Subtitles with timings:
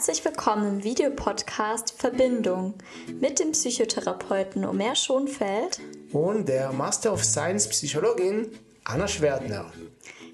[0.00, 2.72] Herzlich willkommen im Videopodcast Verbindung
[3.20, 5.78] mit dem Psychotherapeuten Omer Schonfeld
[6.12, 8.48] und der Master of Science Psychologin
[8.84, 9.70] Anna Schwertner.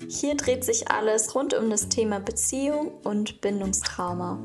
[0.09, 4.39] Hier dreht sich alles rund um das Thema Beziehung und Bindungstrauma.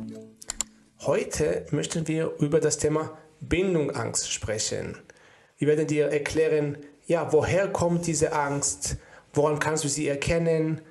[1.01, 4.97] Heute möchten wir über das Thema Bindungsangst sprechen.
[5.59, 8.97] Wir werden dir erklären, ja, woher kommt diese Angst,
[9.35, 10.81] woran kannst du sie erkennen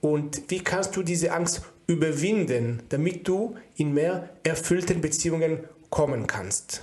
[0.00, 6.82] und wie kannst du diese Angst überwinden, damit du in mehr erfüllten Beziehungen kommen kannst.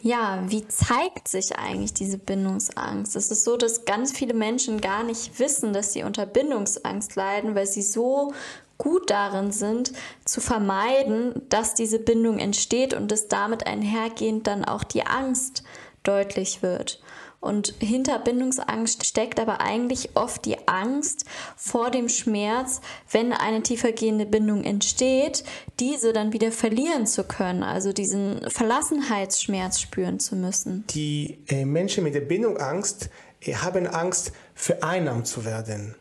[0.00, 3.16] Ja, wie zeigt sich eigentlich diese Bindungsangst?
[3.16, 7.54] Es ist so, dass ganz viele Menschen gar nicht wissen, dass sie unter Bindungsangst leiden,
[7.54, 8.32] weil sie so
[8.78, 9.92] gut darin sind,
[10.24, 15.64] zu vermeiden, dass diese Bindung entsteht und dass damit einhergehend dann auch die Angst
[16.02, 17.00] deutlich wird.
[17.44, 21.26] Und hinter Bindungsangst steckt aber eigentlich oft die Angst
[21.56, 22.80] vor dem Schmerz,
[23.10, 25.44] wenn eine tiefergehende Bindung entsteht,
[25.78, 30.84] diese dann wieder verlieren zu können, also diesen Verlassenheitsschmerz spüren zu müssen.
[30.94, 35.94] Die äh, Menschen mit der Bindungsangst äh, haben Angst, vereinnahmt zu werden.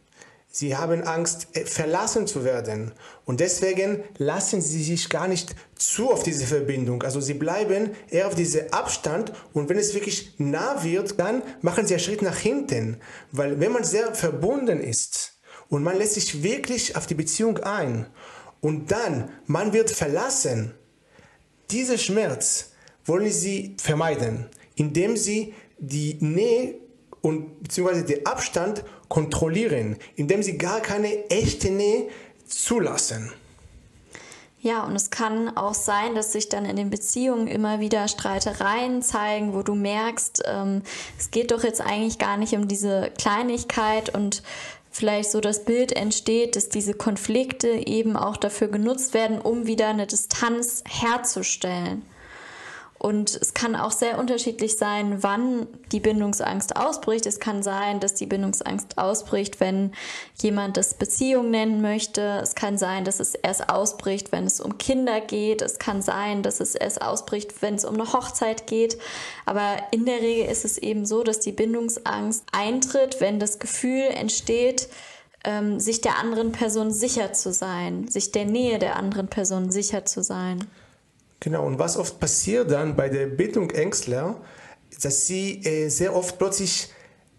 [0.56, 2.92] Sie haben Angst, äh, verlassen zu werden.
[3.26, 7.02] Und deswegen lassen sie sich gar nicht zu auf diese Verbindung.
[7.02, 9.34] Also sie bleiben eher auf diesem Abstand.
[9.54, 12.98] Und wenn es wirklich nah wird, dann machen sie einen Schritt nach hinten.
[13.32, 18.06] Weil wenn man sehr verbunden ist und man lässt sich wirklich auf die Beziehung ein
[18.62, 20.76] und dann man wird verlassen,
[21.72, 22.74] dieser Schmerz
[23.06, 26.76] wollen sie vermeiden, indem sie die Nähe
[27.22, 28.84] und beziehungsweise den Abstand
[29.14, 32.08] kontrollieren, indem sie gar keine echte Nähe
[32.48, 33.32] zulassen.
[34.60, 39.04] Ja, und es kann auch sein, dass sich dann in den Beziehungen immer wieder Streitereien
[39.04, 40.82] zeigen, wo du merkst, ähm,
[41.20, 44.42] es geht doch jetzt eigentlich gar nicht um diese Kleinigkeit und
[44.90, 49.90] vielleicht so das Bild entsteht, dass diese Konflikte eben auch dafür genutzt werden, um wieder
[49.90, 52.02] eine Distanz herzustellen.
[53.04, 57.26] Und es kann auch sehr unterschiedlich sein, wann die Bindungsangst ausbricht.
[57.26, 59.92] Es kann sein, dass die Bindungsangst ausbricht, wenn
[60.42, 62.40] jemand das Beziehung nennen möchte.
[62.42, 65.62] Es kann sein, dass es erst ausbricht, wenn es um Kinder geht.
[65.62, 68.98] Es kann sein, dass es erst ausbricht, wenn es um eine Hochzeit geht.
[69.46, 74.08] Aber in der Regel ist es eben so, dass die Bindungsangst eintritt, wenn das Gefühl
[74.12, 74.88] entsteht,
[75.44, 80.06] ähm, sich der anderen Person sicher zu sein, sich der Nähe der anderen Person sicher
[80.06, 80.66] zu sein.
[81.44, 84.40] Genau, und was oft passiert dann bei der Bildungsängstler,
[85.02, 86.88] dass sie äh, sehr oft plötzlich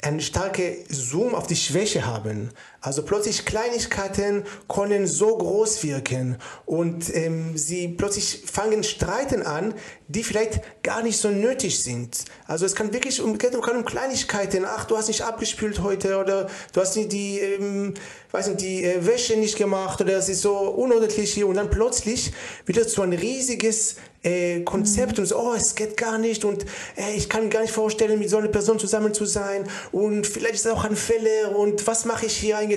[0.03, 2.51] einen starken Zoom auf die Schwäche haben.
[2.85, 6.37] Also plötzlich Kleinigkeiten können so groß wirken
[6.67, 9.73] und ähm, sie plötzlich fangen Streiten an,
[10.09, 12.27] die vielleicht gar nicht so nötig sind.
[12.47, 16.51] Also es kann wirklich um, kann um Kleinigkeiten, ach, du hast nicht abgespült heute oder
[16.75, 17.95] du hast die, die ähm,
[18.35, 21.71] weiß nicht, die äh, Wäsche nicht gemacht oder es ist so unordentlich hier und dann
[21.71, 22.33] plötzlich
[22.67, 25.21] wird das so ein riesiges äh, Konzept mhm.
[25.21, 26.65] und so, oh, es geht gar nicht und
[26.97, 30.27] äh, ich kann mir gar nicht vorstellen, mit so einer Person zusammen zu sein und
[30.27, 32.74] vielleicht ist es auch ein Fälle und was mache ich hier eigentlich?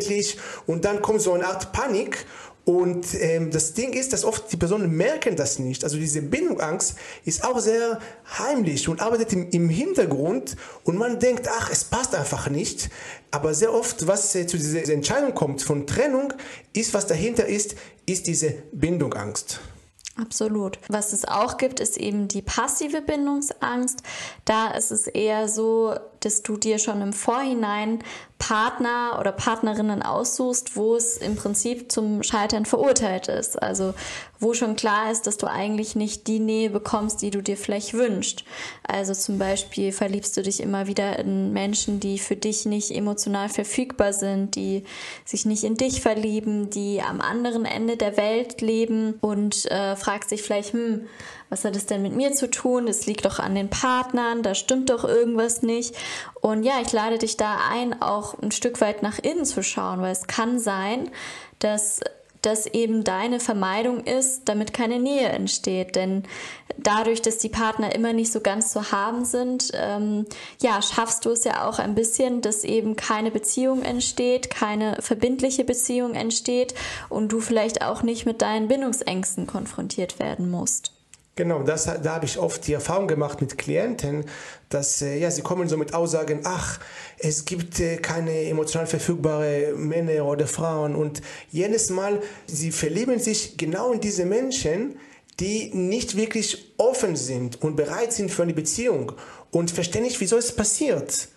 [0.66, 2.26] Und dann kommt so eine Art Panik
[2.68, 5.86] und ähm, das Ding ist, dass oft die Personen merken das nicht.
[5.86, 8.02] Also diese Bindungsangst ist auch sehr
[8.38, 12.90] heimlich und arbeitet im, im Hintergrund und man denkt, ach, es passt einfach nicht.
[13.32, 16.34] Aber sehr oft, was äh, zu dieser Entscheidung kommt von Trennung,
[16.74, 17.76] ist, was dahinter ist,
[18.06, 19.62] ist diese Bindungsangst.
[20.18, 20.78] Absolut.
[20.90, 24.02] Was es auch gibt, ist eben die passive Bindungsangst.
[24.44, 28.00] Da ist es eher so, dass du dir schon im Vorhinein
[28.40, 33.62] Partner oder Partnerinnen aussuchst, wo es im Prinzip zum Scheitern verurteilt ist.
[33.62, 33.96] Also
[34.40, 37.96] wo schon klar ist, dass du eigentlich nicht die Nähe bekommst, die du dir vielleicht
[37.96, 38.44] wünschst.
[38.84, 43.50] Also zum Beispiel verliebst du dich immer wieder in Menschen, die für dich nicht emotional
[43.50, 44.84] verfügbar sind, die
[45.26, 50.30] sich nicht in dich verlieben, die am anderen Ende der Welt leben und äh, fragst
[50.30, 51.08] dich vielleicht, hm,
[51.50, 52.88] was hat es denn mit mir zu tun?
[52.88, 55.96] Es liegt doch an den Partnern, da stimmt doch irgendwas nicht.
[56.42, 60.02] Und ja, ich lade dich da ein, auch ein Stück weit nach innen zu schauen,
[60.02, 61.10] weil es kann sein,
[61.60, 62.02] dass
[62.42, 65.96] das eben deine Vermeidung ist, damit keine Nähe entsteht.
[65.96, 66.24] Denn
[66.78, 70.26] dadurch, dass die Partner immer nicht so ganz zu haben sind, ähm,
[70.62, 75.64] ja, schaffst du es ja auch ein bisschen, dass eben keine Beziehung entsteht, keine verbindliche
[75.64, 76.74] Beziehung entsteht
[77.10, 80.97] und du vielleicht auch nicht mit deinen Bindungsängsten konfrontiert werden musst.
[81.38, 84.26] Genau, das, da habe ich oft die Erfahrung gemacht mit Klienten,
[84.70, 86.80] dass äh, ja, sie kommen so mit Aussagen, ach,
[87.20, 93.56] es gibt äh, keine emotional verfügbare Männer oder Frauen und jedes Mal, sie verlieben sich
[93.56, 94.98] genau in diese Menschen,
[95.40, 99.12] die nicht wirklich offen sind und bereit sind für eine Beziehung
[99.52, 101.28] und verstehen nicht, wieso es passiert.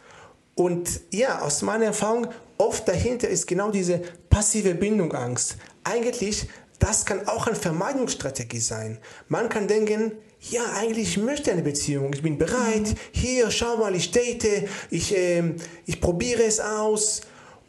[0.55, 4.01] Und ja, aus meiner Erfahrung, oft dahinter ist genau diese
[4.31, 5.59] passive Bindungsangst.
[5.85, 6.49] Eigentlich
[6.81, 8.99] das kann auch eine Vermeidungsstrategie sein.
[9.29, 10.13] Man kann denken,
[10.49, 15.15] ja, eigentlich ich möchte eine Beziehung, ich bin bereit, hier, schau mal, ich date, ich,
[15.15, 15.55] äh,
[15.87, 17.21] ich probiere es aus.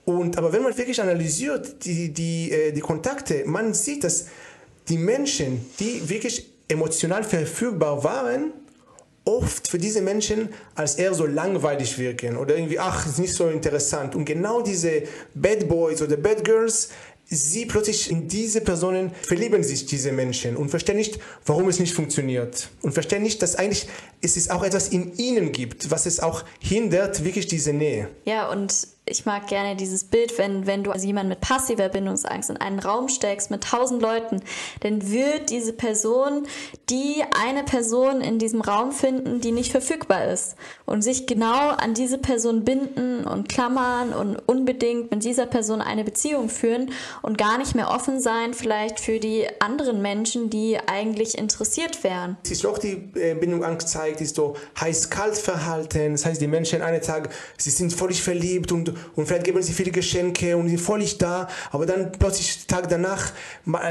[0.05, 4.27] Und, aber wenn man wirklich analysiert die, die, äh, die Kontakte, man sieht, dass
[4.87, 8.53] die Menschen, die wirklich emotional verfügbar waren,
[9.25, 13.47] oft für diese Menschen als eher so langweilig wirken oder irgendwie, ach, ist nicht so
[13.49, 14.15] interessant.
[14.15, 15.03] Und genau diese
[15.35, 16.89] Bad Boys oder Bad Girls,
[17.31, 21.93] sie plötzlich in diese Personen verlieben sich diese Menschen und verstehen nicht, warum es nicht
[21.93, 22.69] funktioniert.
[22.81, 23.87] Und verstehen nicht, dass eigentlich
[24.21, 28.09] es auch etwas in ihnen gibt, was es auch hindert, wirklich diese Nähe.
[28.25, 32.51] Ja, und ich mag gerne dieses Bild, wenn, wenn du also jemanden mit passiver Bindungsangst
[32.51, 34.41] in einen Raum steckst mit tausend Leuten,
[34.81, 36.47] dann wird diese Person
[36.89, 40.55] die eine Person in diesem Raum finden, die nicht verfügbar ist
[40.85, 46.03] und sich genau an diese Person binden und klammern und unbedingt mit dieser Person eine
[46.03, 46.91] Beziehung führen
[47.23, 52.37] und gar nicht mehr offen sein vielleicht für die anderen Menschen, die eigentlich interessiert wären.
[52.43, 56.11] Es ist auch die äh, Bindungsangst zeigt, ist so heiß-kalt-Verhalten.
[56.11, 59.73] Das heißt, die Menschen einen Tag, sie sind völlig verliebt und und vielleicht geben sie
[59.73, 63.31] viele Geschenke und sind völlig da, aber dann plötzlich Tag danach,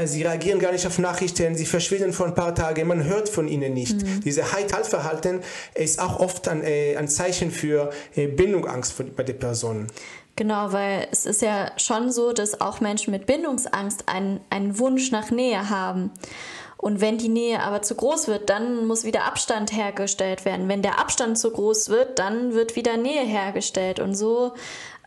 [0.05, 3.47] sie reagieren gar nicht auf Nachrichten, sie verschwinden für ein paar Tage, man hört von
[3.47, 4.01] ihnen nicht.
[4.01, 4.21] Mhm.
[4.21, 5.41] Diese Halt-Halt-Verhalten
[5.73, 9.87] ist auch oft ein, äh, ein Zeichen für äh, Bindungsangst bei der Person.
[10.35, 15.11] Genau, weil es ist ja schon so, dass auch Menschen mit Bindungsangst einen, einen Wunsch
[15.11, 16.11] nach Nähe haben.
[16.77, 20.67] Und wenn die Nähe aber zu groß wird, dann muss wieder Abstand hergestellt werden.
[20.67, 23.99] Wenn der Abstand zu groß wird, dann wird wieder Nähe hergestellt.
[23.99, 24.53] Und so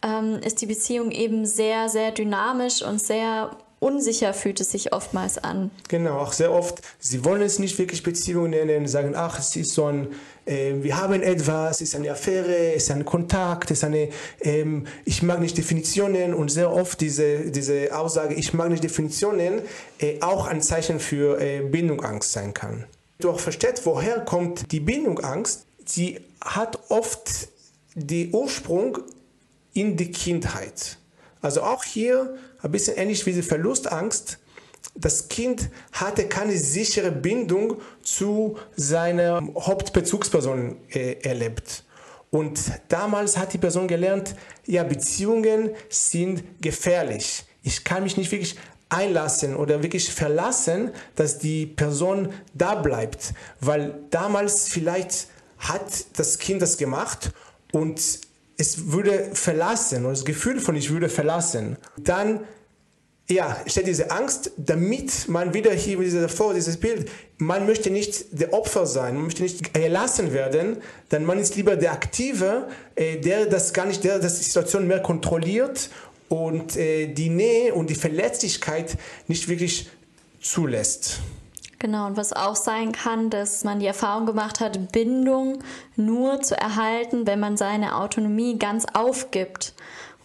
[0.05, 5.37] ähm, ist die Beziehung eben sehr, sehr dynamisch und sehr unsicher fühlt es sich oftmals
[5.37, 5.71] an.
[5.89, 9.75] Genau, auch sehr oft, sie wollen es nicht wirklich Beziehungen nennen, sagen, ach, es ist
[9.75, 10.09] so ein,
[10.47, 14.09] äh, wir haben etwas, es ist eine Affäre, es ist ein Kontakt, es ist eine,
[14.41, 19.61] ähm, ich mag nicht Definitionen und sehr oft diese, diese Aussage, ich mag nicht Definitionen,
[19.99, 22.85] äh, auch ein Zeichen für äh, Bindungsangst sein kann.
[23.19, 25.67] Du auch verstehst, woher kommt die Bindungsangst?
[25.85, 27.49] Sie hat oft
[27.95, 28.99] den Ursprung
[29.75, 30.97] in die Kindheit.
[31.43, 34.39] Also auch hier ein bisschen ähnlich wie die Verlustangst.
[34.95, 41.85] Das Kind hatte keine sichere Bindung zu seiner Hauptbezugsperson äh, erlebt.
[42.31, 44.35] Und damals hat die Person gelernt,
[44.67, 47.45] ja, Beziehungen sind gefährlich.
[47.63, 48.57] Ich kann mich nicht wirklich
[48.89, 53.35] einlassen oder wirklich verlassen, dass die Person da bleibt.
[53.61, 55.29] Weil damals vielleicht
[55.59, 57.33] hat das Kind das gemacht
[57.73, 58.01] und
[58.57, 62.41] es würde verlassen das Gefühl von ich würde verlassen, dann
[63.29, 68.53] ja, steht diese Angst, damit man wieder hier davor, dieses Bild, man möchte nicht der
[68.53, 70.77] Opfer sein, man möchte nicht erlassen werden,
[71.09, 74.87] dann man ist lieber der Aktive, äh, der das gar nicht, der das die Situation
[74.87, 75.89] mehr kontrolliert
[76.29, 79.89] und äh, die Nähe und die Verletzlichkeit nicht wirklich
[80.41, 81.21] zulässt.
[81.85, 85.59] Genau, und was auch sein kann, dass man die Erfahrung gemacht hat, Bindung
[85.97, 89.75] nur zu erhalten, wenn man seine Autonomie ganz aufgibt.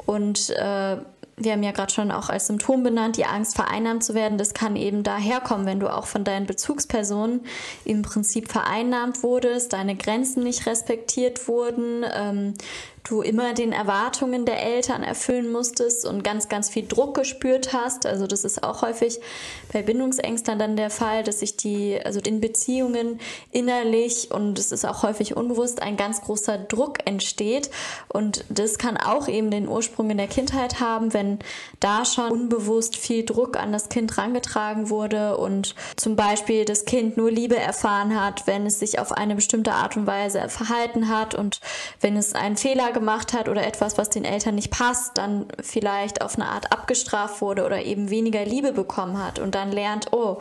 [0.05, 0.95] Und äh,
[1.35, 4.37] wir haben ja gerade schon auch als Symptom benannt, die Angst vereinnahmt zu werden.
[4.37, 7.41] Das kann eben daherkommen, wenn du auch von deinen Bezugspersonen
[7.83, 12.53] im Prinzip vereinnahmt wurdest, deine Grenzen nicht respektiert wurden, ähm,
[13.03, 18.05] du immer den Erwartungen der Eltern erfüllen musstest und ganz, ganz viel Druck gespürt hast.
[18.05, 19.19] Also das ist auch häufig
[19.71, 23.19] bei Bindungsängstlern dann der Fall, dass sich die, also in Beziehungen
[23.51, 27.69] innerlich und es ist auch häufig unbewusst ein ganz großer Druck entsteht.
[28.07, 31.39] Und das kann auch eben den Ursprung in der Kindheit haben, wenn
[31.79, 37.17] da schon unbewusst viel Druck an das Kind rangetragen wurde und zum Beispiel das Kind
[37.17, 41.35] nur Liebe erfahren hat, wenn es sich auf eine bestimmte Art und Weise verhalten hat
[41.35, 41.59] und
[42.01, 46.21] wenn es einen Fehler gemacht hat oder etwas, was den Eltern nicht passt, dann vielleicht
[46.21, 50.37] auf eine Art abgestraft wurde oder eben weniger Liebe bekommen hat und dann lernt, oh,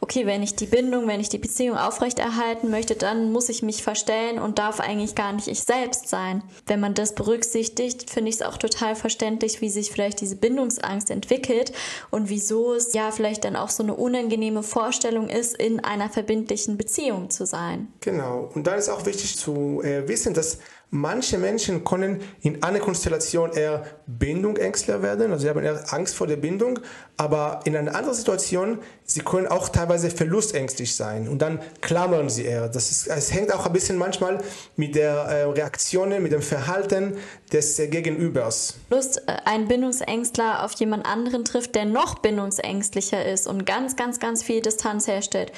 [0.00, 3.82] okay, wenn ich die Bindung, wenn ich die Beziehung aufrechterhalten möchte, dann muss ich mich
[3.82, 6.42] verstellen und darf eigentlich gar nicht ich selbst sein.
[6.66, 11.10] Wenn man das berücksichtigt, finde ich es auch total verständlich, wie sich vielleicht diese Bindungsangst
[11.10, 11.72] entwickelt
[12.10, 16.76] und wieso es ja vielleicht dann auch so eine unangenehme Vorstellung ist, in einer verbindlichen
[16.76, 17.88] Beziehung zu sein.
[18.00, 18.50] Genau.
[18.54, 20.58] Und dann ist auch wichtig zu äh, wissen, dass
[20.94, 26.26] Manche Menschen können in einer Konstellation eher Bindungsängstler werden, also sie haben eher Angst vor
[26.26, 26.80] der Bindung,
[27.16, 32.44] aber in einer anderen Situation, sie können auch teilweise verlustängstlich sein und dann klammern sie
[32.44, 32.68] eher.
[32.68, 34.44] Das ist, es hängt auch ein bisschen manchmal
[34.76, 37.16] mit der äh, Reaktionen, mit dem Verhalten
[37.50, 38.74] des äh, Gegenübers.
[38.90, 44.20] Lust, äh, ein Bindungsängstler auf jemand anderen trifft, der noch bindungsängstlicher ist und ganz, ganz,
[44.20, 45.52] ganz viel Distanz herstellt,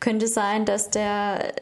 [0.00, 1.52] könnte sein, dass der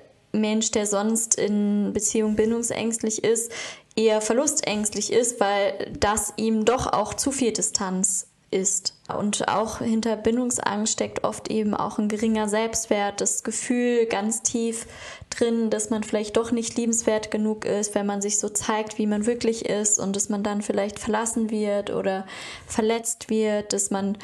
[0.40, 3.50] Mensch, der sonst in Beziehung bindungsängstlich ist,
[3.96, 8.94] eher verlustängstlich ist, weil das ihm doch auch zu viel Distanz ist.
[9.08, 14.86] Und auch hinter Bindungsangst steckt oft eben auch ein geringer Selbstwert, das Gefühl ganz tief
[15.30, 19.06] drin, dass man vielleicht doch nicht liebenswert genug ist, wenn man sich so zeigt, wie
[19.06, 22.26] man wirklich ist und dass man dann vielleicht verlassen wird oder
[22.66, 24.16] verletzt wird, dass man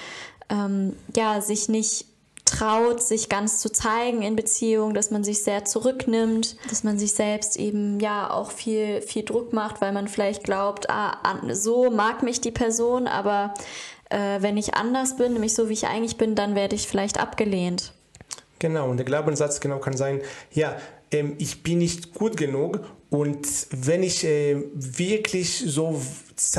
[0.49, 2.07] ähm, ja sich nicht
[2.45, 7.13] traut, sich ganz zu zeigen in Beziehung, dass man sich sehr zurücknimmt, dass man sich
[7.13, 11.17] selbst eben ja auch viel, viel Druck macht, weil man vielleicht glaubt, ah,
[11.53, 13.55] so mag mich die Person, aber
[14.11, 17.19] äh, wenn ich anders bin, nämlich so wie ich eigentlich bin, dann werde ich vielleicht
[17.19, 17.93] abgelehnt.
[18.59, 20.21] Genau, und der Glaubenssatz genau kann sein,
[20.53, 20.77] ja,
[21.11, 22.81] ähm, ich bin nicht gut genug
[23.11, 26.01] und wenn ich äh, wirklich so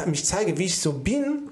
[0.06, 1.50] mich zeige, wie ich so bin,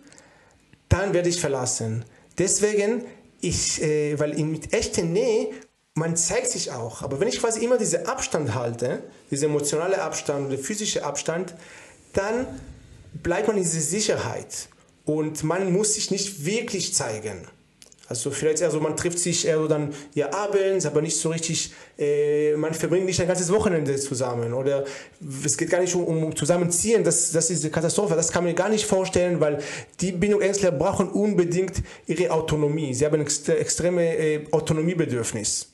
[0.90, 2.04] dann werde ich verlassen.
[2.38, 3.06] Deswegen
[3.41, 5.51] ich, äh, weil in, mit echter Nähe,
[5.93, 7.01] man zeigt sich auch.
[7.01, 11.53] Aber wenn ich quasi immer diesen Abstand halte, dieser emotionale Abstand oder physische Abstand,
[12.13, 12.48] dann
[13.21, 14.69] bleibt man in dieser Sicherheit.
[15.05, 17.48] Und man muss sich nicht wirklich zeigen.
[18.12, 21.30] Also vielleicht eher so, man trifft sich eher so dann ja abends, aber nicht so
[21.30, 24.53] richtig, äh, man verbringt nicht ein ganzes Wochenende zusammen.
[24.53, 24.84] Oder
[25.46, 28.53] es geht gar nicht um, um Zusammenziehen, das, das ist eine Katastrophe, das kann man
[28.53, 29.60] gar nicht vorstellen, weil
[30.01, 32.94] die Bindungsängstler brauchen unbedingt ihre Autonomie.
[32.94, 33.27] Sie haben ein
[33.58, 35.71] extreme äh, Autonomiebedürfnis.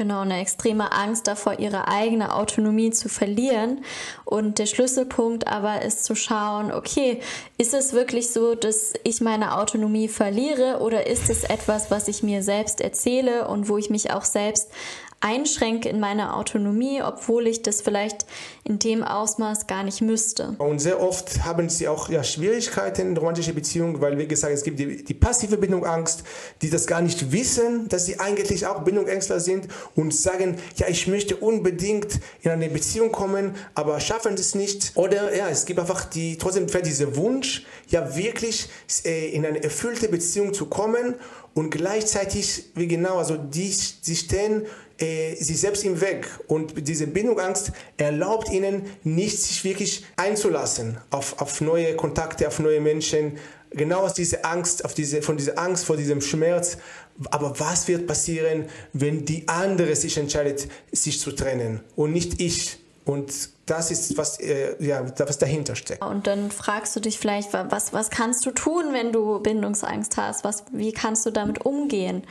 [0.00, 3.84] Genau, eine extreme Angst davor, ihre eigene Autonomie zu verlieren.
[4.24, 7.20] Und der Schlüsselpunkt aber ist zu schauen, okay,
[7.58, 12.22] ist es wirklich so, dass ich meine Autonomie verliere oder ist es etwas, was ich
[12.22, 14.70] mir selbst erzähle und wo ich mich auch selbst
[15.20, 18.26] einschränke in meiner Autonomie, obwohl ich das vielleicht
[18.64, 20.54] in dem Ausmaß gar nicht müsste.
[20.58, 24.62] Und sehr oft haben sie auch ja, Schwierigkeiten in romantischer Beziehung, weil wie gesagt, es
[24.62, 26.24] gibt die, die passive Bindungsangst,
[26.62, 31.06] die das gar nicht wissen, dass sie eigentlich auch Bindungsängstler sind und sagen, ja, ich
[31.06, 34.92] möchte unbedingt in eine Beziehung kommen, aber schaffen es nicht.
[34.94, 38.68] Oder ja, es gibt einfach die, trotzdem dieser Wunsch, ja wirklich
[39.04, 41.14] äh, in eine erfüllte Beziehung zu kommen
[41.54, 44.66] und gleichzeitig, wie genau, also die, sie stehen
[44.98, 51.40] äh, sich selbst im Weg und diese Bindungsangst erlaubt ihnen nicht, sich wirklich einzulassen auf,
[51.40, 53.38] auf neue Kontakte, auf neue Menschen,
[53.70, 56.76] genau aus dieser Angst, auf diese, von dieser Angst vor diesem Schmerz.
[57.30, 62.78] Aber was wird passieren, wenn die andere sich entscheidet, sich zu trennen und nicht ich?
[63.04, 66.04] Und das ist, was, äh, ja, was dahinter steckt.
[66.04, 70.44] Und dann fragst du dich vielleicht, was, was kannst du tun, wenn du Bindungsangst hast?
[70.44, 72.22] Was, wie kannst du damit umgehen?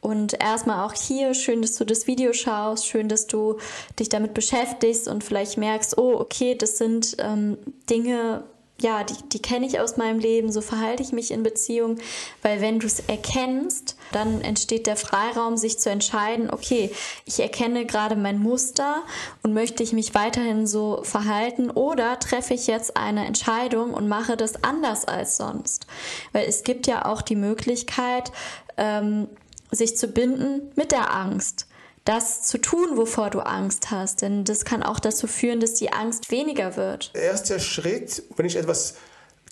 [0.00, 3.58] Und erstmal auch hier, schön, dass du das Video schaust, schön, dass du
[4.00, 7.56] dich damit beschäftigst und vielleicht merkst, oh, okay, das sind ähm,
[7.88, 8.42] Dinge,
[8.82, 11.98] ja, die, die kenne ich aus meinem Leben, so verhalte ich mich in Beziehung,
[12.42, 16.90] weil wenn du es erkennst, dann entsteht der Freiraum, sich zu entscheiden, okay,
[17.24, 19.02] ich erkenne gerade mein Muster
[19.42, 24.36] und möchte ich mich weiterhin so verhalten oder treffe ich jetzt eine Entscheidung und mache
[24.36, 25.86] das anders als sonst?
[26.32, 28.32] Weil es gibt ja auch die Möglichkeit,
[28.76, 29.28] ähm,
[29.70, 31.66] sich zu binden mit der Angst.
[32.04, 34.22] Das zu tun, wovor du Angst hast.
[34.22, 37.12] Denn das kann auch dazu führen, dass die Angst weniger wird.
[37.14, 38.94] Erster Schritt, wenn ich etwas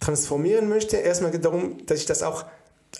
[0.00, 2.44] transformieren möchte, erstmal geht es darum, dass ich das auch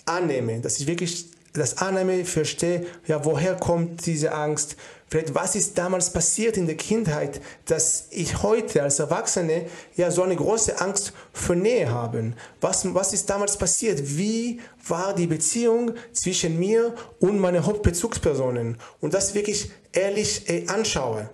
[0.05, 4.77] annehme, dass ich wirklich das annehme, verstehe, ja, woher kommt diese Angst,
[5.11, 9.65] vielleicht was ist damals passiert in der Kindheit, dass ich heute als Erwachsene
[9.97, 12.33] ja so eine große Angst für Nähe habe.
[12.61, 14.17] Was, was ist damals passiert?
[14.17, 18.77] Wie war die Beziehung zwischen mir und meinen Hauptbezugspersonen?
[19.01, 21.29] Und das wirklich ehrlich äh, anschaue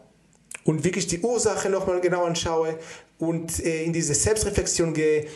[0.66, 2.80] und wirklich die Ursache nochmal genau anschaue
[3.20, 5.28] und äh, in diese Selbstreflexion gehe,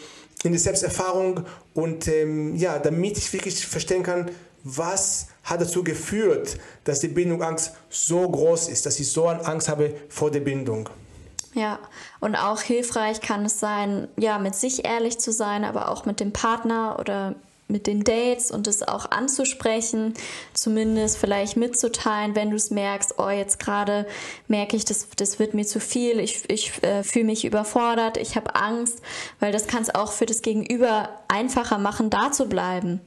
[0.44, 1.46] in die Selbsterfahrung
[1.76, 4.32] und ähm, ja, damit ich wirklich verstehen kann,
[4.64, 9.70] was hat dazu geführt, dass die Bindungsangst so groß ist, dass ich so eine Angst
[9.70, 10.90] habe vor der Bindung.
[11.54, 11.80] Ja,
[12.22, 16.20] und auch hilfreich kann es sein, ja, mit sich ehrlich zu sein, aber auch mit
[16.20, 17.36] dem Partner oder
[17.72, 20.14] mit den Dates und es auch anzusprechen,
[20.54, 24.06] zumindest vielleicht mitzuteilen, wenn du es merkst, oh, jetzt gerade
[24.48, 28.36] merke ich, das, das wird mir zu viel, ich, ich äh, fühle mich überfordert, ich
[28.36, 29.02] habe Angst,
[29.40, 33.02] weil das kann es auch für das Gegenüber einfacher machen, da zu bleiben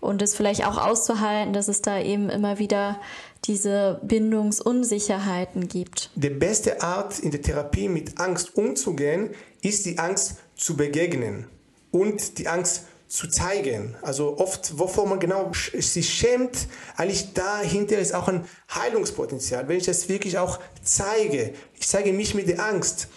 [0.00, 3.00] und es vielleicht auch auszuhalten, dass es da eben immer wieder
[3.44, 6.10] diese Bindungsunsicherheiten gibt.
[6.14, 9.30] Die beste Art in der Therapie mit Angst umzugehen,
[9.62, 11.46] ist die Angst zu begegnen
[11.90, 13.94] und die Angst zu zeigen.
[14.02, 16.66] Also oft, wovor man genau sich schämt,
[16.96, 19.68] eigentlich dahinter ist auch ein Heilungspotenzial.
[19.68, 23.08] Wenn ich das wirklich auch zeige, ich zeige mich mit der Angst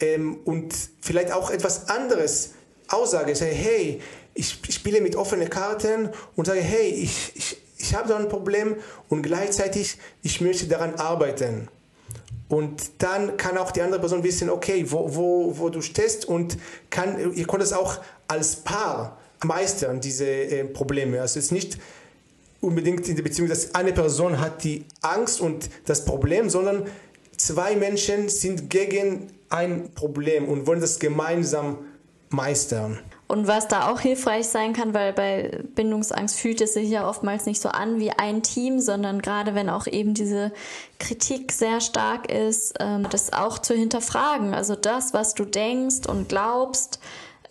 [0.00, 2.52] ähm, und vielleicht auch etwas anderes
[2.88, 4.00] aussage, ich sage, hey,
[4.34, 8.76] ich spiele mit offenen Karten und sage, hey, ich, ich, ich habe da ein Problem
[9.08, 11.68] und gleichzeitig, ich möchte daran arbeiten.
[12.48, 16.58] Und dann kann auch die andere Person wissen, okay, wo, wo, wo du stehst und
[16.90, 17.98] kann, ihr könnt es auch
[18.28, 21.20] als Paar meistern, diese äh, Probleme.
[21.20, 21.78] Also es ist nicht
[22.60, 26.86] unbedingt in der Beziehung, dass eine Person hat die Angst und das Problem, sondern
[27.36, 31.78] zwei Menschen sind gegen ein Problem und wollen das gemeinsam
[32.30, 33.00] meistern.
[33.32, 37.46] Und was da auch hilfreich sein kann, weil bei Bindungsangst fühlt es sich ja oftmals
[37.46, 40.52] nicht so an wie ein Team, sondern gerade wenn auch eben diese
[40.98, 44.52] Kritik sehr stark ist, ähm, das auch zu hinterfragen.
[44.52, 47.00] Also das, was du denkst und glaubst,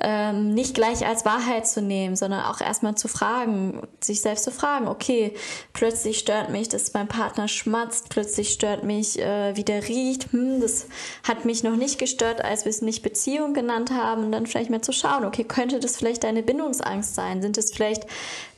[0.04, 4.52] ähm, nicht gleich als Wahrheit zu nehmen, sondern auch erstmal zu fragen, sich selbst zu
[4.52, 5.34] fragen, okay,
[5.74, 10.62] plötzlich stört mich, dass mein Partner schmatzt, plötzlich stört mich, äh, wie der riecht, hm,
[10.62, 10.88] das
[11.28, 14.70] hat mich noch nicht gestört, als wir es nicht Beziehung genannt haben und dann vielleicht
[14.70, 17.42] mal zu schauen, okay, könnte das vielleicht deine Bindungsangst sein?
[17.42, 18.06] Sind es vielleicht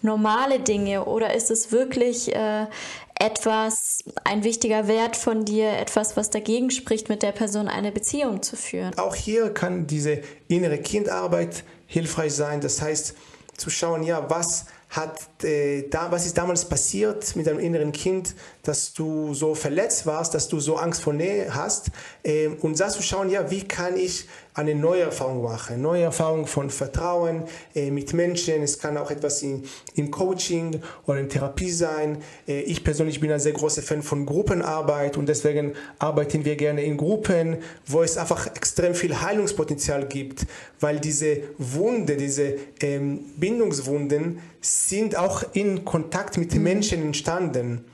[0.01, 2.67] normale Dinge oder ist es wirklich äh,
[3.23, 8.43] etwas, ein wichtiger Wert von dir, etwas, was dagegen spricht, mit der Person eine Beziehung
[8.43, 8.97] zu führen.
[8.97, 12.59] Auch hier kann diese innere Kindarbeit hilfreich sein.
[12.59, 13.15] Das heißt,
[13.55, 18.35] zu schauen, ja, was hat äh, da, was ist damals passiert mit deinem inneren Kind,
[18.61, 21.87] dass du so verletzt warst, dass du so Angst vor Nähe hast
[22.23, 26.45] äh, und da zu schauen, ja, wie kann ich eine neue Erfahrung machen, neue Erfahrung
[26.45, 27.43] von Vertrauen
[27.73, 28.61] äh, mit Menschen.
[28.61, 29.63] Es kann auch etwas in,
[29.95, 32.21] im Coaching oder in Therapie sein.
[32.47, 36.83] Äh, ich persönlich bin ein sehr großer Fan von Gruppenarbeit und deswegen arbeiten wir gerne
[36.83, 37.57] in Gruppen,
[37.87, 40.45] wo es einfach extrem viel Heilungspotenzial gibt,
[40.79, 46.63] weil diese Wunde, diese ähm, Bindungswunden sind auch in Kontakt mit den mhm.
[46.63, 47.85] Menschen entstanden.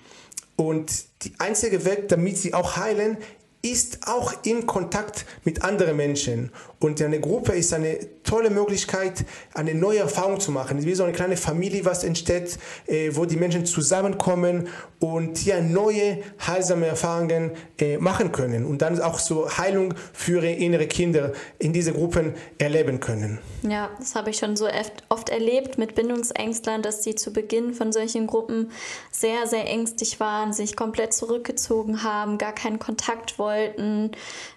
[0.56, 3.18] Und die einzige Weg, damit sie auch heilen,
[3.62, 6.52] ist auch in Kontakt mit anderen Menschen.
[6.80, 10.84] Und eine Gruppe ist eine tolle Möglichkeit, eine neue Erfahrung zu machen.
[10.86, 12.58] Wie so eine kleine Familie, was entsteht,
[12.88, 14.70] äh, wo die Menschen zusammenkommen
[15.00, 18.66] und hier neue, heilsame Erfahrungen äh, machen können.
[18.66, 23.40] Und dann auch so Heilung für ihre innere Kinder in diese Gruppen erleben können.
[23.64, 24.68] Ja, das habe ich schon so
[25.10, 28.72] oft erlebt mit Bindungsängstlern, dass sie zu Beginn von solchen Gruppen
[29.12, 34.12] sehr, sehr ängstlich waren, sich komplett zurückgezogen haben, gar keinen Kontakt wollten,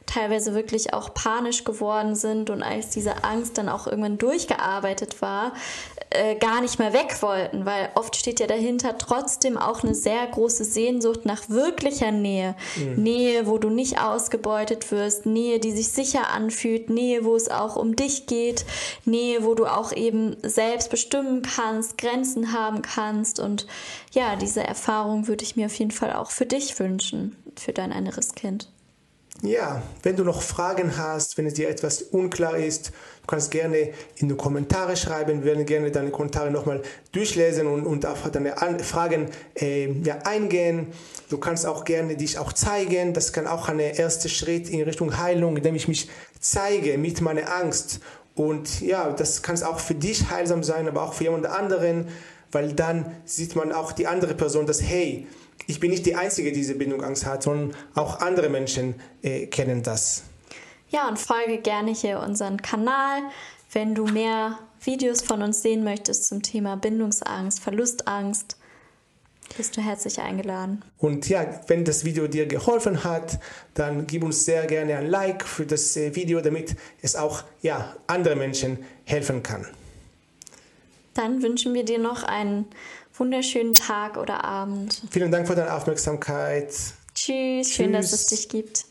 [0.07, 5.53] teilweise wirklich auch panisch geworden sind und als diese Angst dann auch irgendwann durchgearbeitet war,
[6.11, 10.27] äh, gar nicht mehr weg wollten, weil oft steht ja dahinter trotzdem auch eine sehr
[10.27, 12.55] große Sehnsucht nach wirklicher Nähe.
[12.77, 13.03] Mhm.
[13.03, 17.77] Nähe, wo du nicht ausgebeutet wirst, Nähe, die sich sicher anfühlt, Nähe, wo es auch
[17.77, 18.65] um dich geht,
[19.05, 23.67] Nähe, wo du auch eben selbst bestimmen kannst, Grenzen haben kannst und
[24.13, 27.93] ja, diese Erfahrung würde ich mir auf jeden Fall auch für dich wünschen, für dein
[27.93, 28.69] inneres Kind.
[29.45, 33.91] Ja, wenn du noch Fragen hast, wenn es dir etwas unklar ist, du kannst gerne
[34.15, 35.41] in die Kommentare schreiben.
[35.41, 39.27] Wir werden gerne deine Kommentare nochmal durchlesen und, und auf deine Fragen
[39.61, 40.93] äh, ja, eingehen.
[41.29, 43.15] Du kannst auch gerne dich auch zeigen.
[43.15, 47.53] Das kann auch ein erster Schritt in Richtung Heilung, indem ich mich zeige mit meiner
[47.53, 47.99] Angst.
[48.37, 52.07] Und ja, das kann auch für dich heilsam sein, aber auch für jemand anderen,
[52.53, 55.27] weil dann sieht man auch die andere Person, dass hey,
[55.67, 59.83] ich bin nicht die Einzige, die diese Bindungsangst hat, sondern auch andere Menschen äh, kennen
[59.83, 60.25] das.
[60.91, 63.23] Ja, und folge gerne hier unseren Kanal.
[63.73, 68.57] Wenn du mehr Videos von uns sehen möchtest zum Thema Bindungsangst, Verlustangst,
[69.57, 70.83] bist du herzlich eingeladen.
[70.99, 73.39] Und ja, wenn das Video dir geholfen hat,
[73.75, 77.97] dann gib uns sehr gerne ein Like für das äh, Video, damit es auch ja,
[78.07, 79.67] andere Menschen helfen kann.
[81.15, 82.67] Dann wünschen wir dir noch einen
[83.15, 85.03] wunderschönen Tag oder Abend.
[85.11, 86.69] Vielen Dank für deine Aufmerksamkeit.
[87.15, 87.73] Tschüss, Tschüss.
[87.73, 88.87] schön, dass es dich gibt.